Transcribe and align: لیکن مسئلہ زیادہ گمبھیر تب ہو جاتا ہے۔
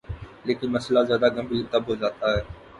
لیکن 0.45 0.67
مسئلہ 0.71 0.99
زیادہ 1.07 1.27
گمبھیر 1.35 1.63
تب 1.71 1.83
ہو 1.87 1.95
جاتا 1.95 2.25
ہے۔ 2.33 2.41